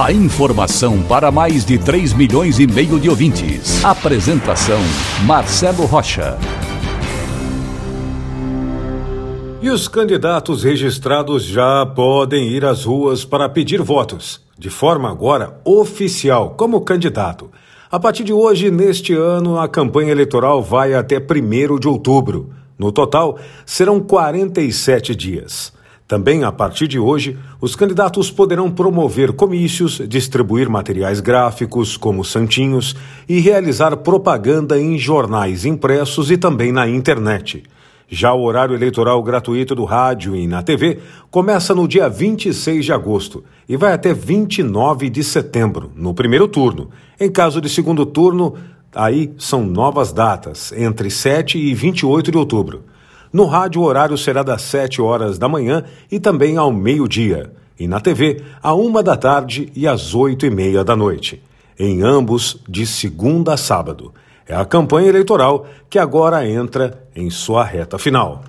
[0.00, 3.84] A informação para mais de 3 milhões e meio de ouvintes.
[3.84, 4.80] Apresentação
[5.26, 6.38] Marcelo Rocha.
[9.60, 15.60] E os candidatos registrados já podem ir às ruas para pedir votos, de forma agora
[15.62, 17.50] oficial, como candidato.
[17.90, 22.50] A partir de hoje, neste ano, a campanha eleitoral vai até 1 de outubro.
[22.78, 25.72] No total, serão 47 dias.
[26.12, 32.94] Também, a partir de hoje, os candidatos poderão promover comícios, distribuir materiais gráficos, como santinhos,
[33.26, 37.62] e realizar propaganda em jornais impressos e também na internet.
[38.10, 40.98] Já o horário eleitoral gratuito do rádio e na TV
[41.30, 46.90] começa no dia 26 de agosto e vai até 29 de setembro, no primeiro turno.
[47.18, 48.52] Em caso de segundo turno,
[48.94, 52.92] aí são novas datas, entre 7 e 28 de outubro.
[53.32, 57.50] No rádio, o horário será das 7 horas da manhã e também ao meio-dia.
[57.78, 61.42] E na TV, a uma da tarde e às oito e meia da noite.
[61.78, 64.12] Em ambos, de segunda a sábado.
[64.46, 68.44] É a campanha eleitoral que agora entra em sua reta final.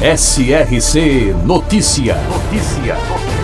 [0.00, 2.16] SRC Notícia.
[2.28, 3.43] Notícia.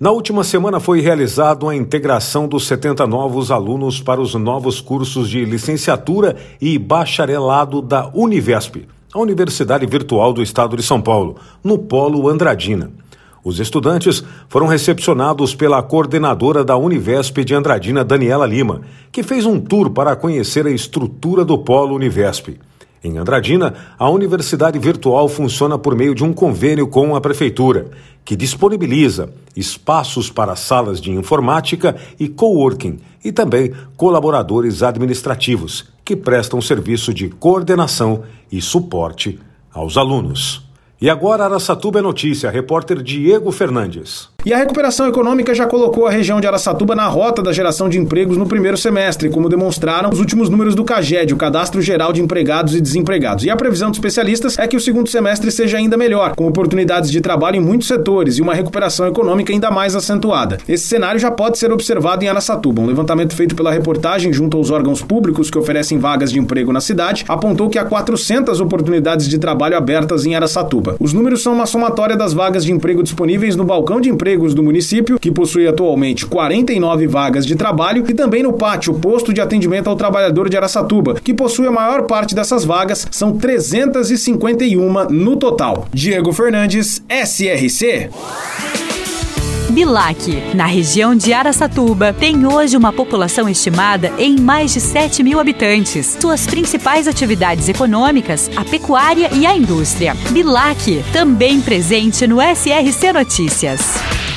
[0.00, 5.28] Na última semana foi realizado a integração dos 70 novos alunos para os novos cursos
[5.28, 11.76] de licenciatura e bacharelado da Univesp, a Universidade Virtual do Estado de São Paulo, no
[11.76, 12.92] Polo Andradina.
[13.42, 19.58] Os estudantes foram recepcionados pela coordenadora da Univesp de Andradina, Daniela Lima, que fez um
[19.58, 22.56] tour para conhecer a estrutura do Polo Univesp.
[23.02, 27.90] Em Andradina, a universidade virtual funciona por meio de um convênio com a prefeitura,
[28.28, 36.60] que disponibiliza espaços para salas de informática e coworking e também colaboradores administrativos, que prestam
[36.60, 39.40] serviço de coordenação e suporte
[39.72, 40.62] aos alunos.
[41.00, 44.28] E agora Araçatuba é notícia, repórter Diego Fernandes.
[44.48, 47.98] E a recuperação econômica já colocou a região de Araçatuba na rota da geração de
[47.98, 52.22] empregos no primeiro semestre, como demonstraram os últimos números do CAGED, o Cadastro Geral de
[52.22, 53.44] Empregados e Desempregados.
[53.44, 57.10] E a previsão dos especialistas é que o segundo semestre seja ainda melhor, com oportunidades
[57.10, 60.56] de trabalho em muitos setores e uma recuperação econômica ainda mais acentuada.
[60.66, 62.80] Esse cenário já pode ser observado em Araçatuba.
[62.80, 66.80] Um levantamento feito pela reportagem junto aos órgãos públicos que oferecem vagas de emprego na
[66.80, 70.96] cidade apontou que há 400 oportunidades de trabalho abertas em Araçatuba.
[70.98, 74.62] Os números são uma somatória das vagas de emprego disponíveis no balcão de empregos do
[74.62, 79.90] município, que possui atualmente 49 vagas de trabalho, e também no pátio, posto de atendimento
[79.90, 85.86] ao trabalhador de Araçatuba, que possui a maior parte dessas vagas, são 351 no total.
[85.92, 88.10] Diego Fernandes, SRC.
[89.70, 95.38] Bilac, na região de Araçatuba, tem hoje uma população estimada em mais de 7 mil
[95.38, 96.16] habitantes.
[96.20, 100.16] Suas principais atividades econômicas, a pecuária e a indústria.
[100.30, 104.27] Bilac, também presente no SRC Notícias.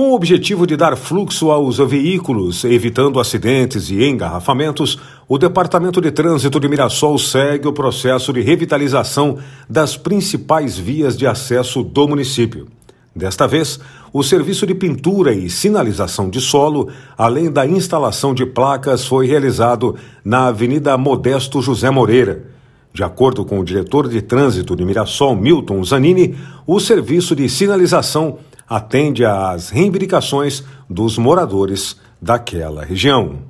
[0.00, 6.10] Com o objetivo de dar fluxo aos veículos, evitando acidentes e engarrafamentos, o Departamento de
[6.10, 9.36] Trânsito de Mirassol segue o processo de revitalização
[9.68, 12.66] das principais vias de acesso do município.
[13.14, 13.78] Desta vez,
[14.10, 16.88] o serviço de pintura e sinalização de solo,
[17.18, 22.46] além da instalação de placas, foi realizado na Avenida Modesto José Moreira.
[22.90, 26.36] De acordo com o diretor de trânsito de Mirassol, Milton Zanini,
[26.66, 28.38] o serviço de sinalização
[28.70, 33.49] atende às reivindicações dos moradores daquela região.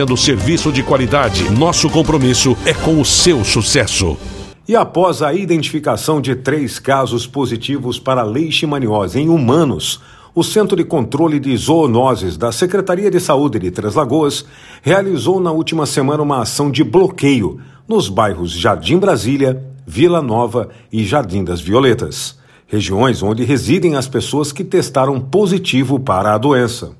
[0.00, 1.50] oferecendo serviço de qualidade.
[1.50, 4.16] Nosso compromisso é com o seu sucesso.
[4.66, 10.00] E após a identificação de três casos positivos para leishmaniose em humanos,
[10.34, 14.44] o Centro de Controle de Zoonoses da Secretaria de Saúde de Três Lagoas
[14.80, 21.04] realizou na última semana uma ação de bloqueio nos bairros Jardim Brasília, Vila Nova e
[21.04, 22.38] Jardim das Violetas.
[22.68, 26.92] regiões onde residem as pessoas que testaram positivo para a doença.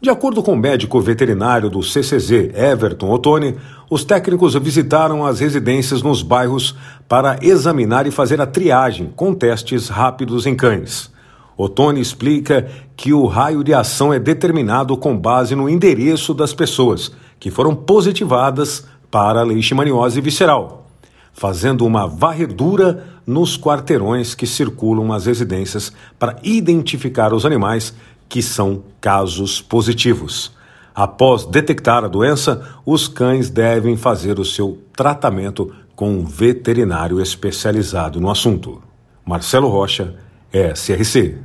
[0.00, 3.56] De acordo com o médico veterinário do CCZ, Everton Ottoni,
[3.90, 6.76] os técnicos visitaram as residências nos bairros
[7.08, 11.10] para examinar e fazer a triagem com testes rápidos em cães.
[11.56, 17.10] Ottoni explica que o raio de ação é determinado com base no endereço das pessoas
[17.40, 20.86] que foram positivadas para a leishmaniose visceral,
[21.32, 27.92] fazendo uma varredura nos quarteirões que circulam as residências para identificar os animais
[28.28, 30.52] que são casos positivos.
[30.94, 38.20] Após detectar a doença, os cães devem fazer o seu tratamento com um veterinário especializado
[38.20, 38.82] no assunto.
[39.24, 40.14] Marcelo Rocha,
[40.52, 41.36] SRC.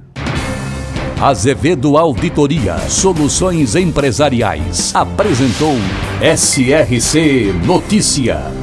[1.22, 5.76] Azevedo Auditoria Soluções Empresariais apresentou
[6.22, 8.63] SRC Notícia.